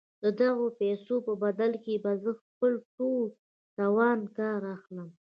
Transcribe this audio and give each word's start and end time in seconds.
د 0.23 0.25
دغو 0.41 0.65
پيسو 0.79 1.15
په 1.25 1.33
بدل 1.43 1.71
کې 1.83 1.93
به 2.03 2.11
زه 2.23 2.31
له 2.35 2.39
خپل 2.43 2.73
ټول 2.95 3.25
توانه 3.77 4.27
کار 4.37 4.61
اخلم. 4.75 5.09